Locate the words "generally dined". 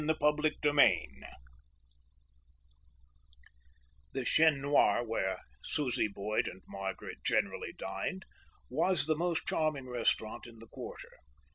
7.23-8.25